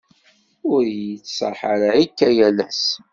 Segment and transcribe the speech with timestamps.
[0.73, 2.83] ur iyi-d-yettṣaḥ ara akka yal ass.